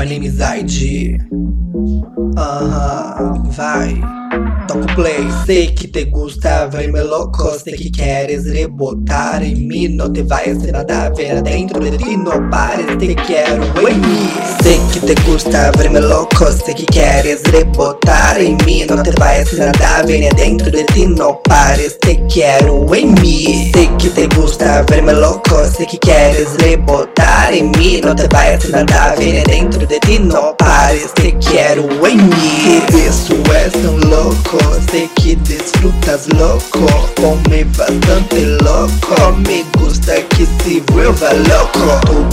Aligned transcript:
My 0.00 0.06
name 0.06 0.22
is 0.22 0.40
ID. 0.40 1.20
Aham, 2.38 3.42
vai. 3.50 4.00
Toco 4.66 4.86
play, 4.94 5.28
sei 5.44 5.74
que 5.74 5.88
te 5.88 6.04
gusta 6.06 6.66
verme 6.68 7.02
loco, 7.02 7.50
sei 7.58 7.74
que 7.74 7.90
queres 7.90 8.46
rebotar 8.46 9.42
em 9.42 9.56
mim, 9.56 9.88
não 9.88 10.10
te 10.10 10.22
vai 10.22 10.54
ser 10.54 10.72
nada 10.72 11.04
a 11.04 11.10
ver 11.10 11.42
dentro 11.42 11.78
de 11.80 11.98
ti, 11.98 12.16
não 12.16 12.48
pares, 12.48 12.96
te 12.96 13.14
quero 13.14 13.62
em 13.86 13.94
mim. 13.98 14.59
Sei 14.70 14.78
que 14.92 15.00
te 15.00 15.20
gusta 15.22 15.72
verme 15.76 15.98
loco, 15.98 16.46
sei 16.52 16.74
que 16.74 16.86
queres 16.86 17.42
rebotar 17.50 18.40
em 18.40 18.56
mim, 18.64 18.86
não 18.88 19.02
te 19.02 19.10
ser 19.44 19.66
nada 19.66 20.06
ver 20.06 20.32
dentro 20.34 20.70
de 20.70 20.84
ti, 20.84 21.06
não 21.06 21.34
pares, 21.48 21.98
te 22.00 22.14
quero 22.32 22.86
em 22.94 23.08
mim. 23.20 23.68
Sei 23.74 23.88
que 23.98 24.08
te 24.10 24.28
gusta 24.28 24.84
verme 24.88 25.12
loco, 25.14 25.56
sei 25.76 25.86
que 25.86 25.98
queres 25.98 26.54
rebotar 26.60 27.52
em 27.52 27.64
mim, 27.76 28.00
não 28.00 28.14
te 28.14 28.22
ser 28.60 28.70
nada 28.70 29.16
ver 29.16 29.42
dentro 29.42 29.84
de 29.84 29.98
ti, 29.98 30.20
não 30.20 30.54
pares, 30.54 31.10
te 31.16 31.32
quero 31.32 31.88
em 32.06 32.16
mim. 32.18 32.80
Tu 32.92 32.98
isso 32.98 33.34
és 33.52 33.72
tão 33.72 33.96
louco, 34.08 34.58
sei 34.88 35.10
que 35.16 35.34
disfrutas 35.34 36.28
louco, 36.38 36.86
come 37.16 37.64
bastante 37.76 38.44
louco, 38.62 39.32
me 39.48 39.64
gusta 39.76 40.12
que 40.28 40.46
se 40.46 40.80
vuelva 40.92 41.32
loco. 41.32 42.29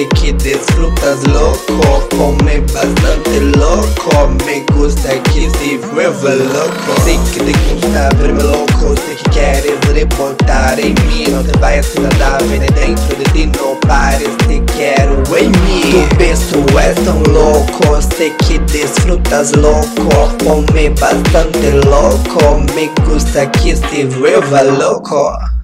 sei 0.00 0.06
que 0.06 0.32
disfrutas 0.32 1.22
louco, 1.24 2.08
come 2.16 2.60
bastante 2.72 3.40
louco, 3.56 4.28
me 4.46 4.64
gusta 4.72 5.08
que 5.30 5.50
se 5.50 5.78
vuelva 5.92 6.34
loco. 6.34 7.00
Sei 7.04 7.18
que 7.32 7.40
te 7.40 7.52
gusta 7.74 8.08
verme 8.16 8.42
louco, 8.42 8.94
sei 9.04 9.14
que 9.16 9.30
queres 9.30 9.78
rebotar 9.92 10.78
em 10.78 10.94
mim, 11.06 11.30
não 11.30 11.42
te 11.42 11.56
vai 11.58 11.78
assim 11.78 12.00
nada 12.00 12.36
a 12.36 12.38
ver 12.44 12.60
dentro 12.72 13.16
de 13.16 13.24
ti, 13.32 13.46
não 13.58 13.76
pares, 13.86 14.28
te 14.48 14.60
quero 14.72 15.22
em 15.36 15.48
mim. 15.48 16.08
Tu 16.08 16.16
beso 16.16 16.64
és 16.78 16.94
tão 17.04 17.22
louco, 17.32 18.00
sei 18.16 18.30
que 18.30 18.58
disfrutas 18.60 19.52
louco, 19.52 20.08
come 20.44 20.90
bastante 20.90 21.70
louco, 21.86 22.60
me 22.74 22.90
gusta 23.06 23.46
que 23.46 23.76
se 23.76 24.04
vuelva 24.04 24.62
loco. 24.62 25.59